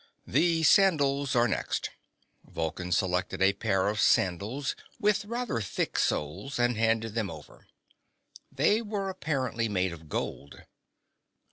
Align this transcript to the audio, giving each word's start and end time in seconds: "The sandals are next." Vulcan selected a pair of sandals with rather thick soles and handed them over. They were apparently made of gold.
"The 0.25 0.63
sandals 0.63 1.35
are 1.35 1.47
next." 1.47 1.91
Vulcan 2.43 2.91
selected 2.91 3.39
a 3.39 3.53
pair 3.53 3.87
of 3.87 3.99
sandals 4.01 4.75
with 4.99 5.25
rather 5.25 5.61
thick 5.61 5.99
soles 5.99 6.57
and 6.57 6.75
handed 6.75 7.13
them 7.13 7.29
over. 7.29 7.67
They 8.51 8.81
were 8.81 9.09
apparently 9.09 9.69
made 9.69 9.93
of 9.93 10.09
gold. 10.09 10.63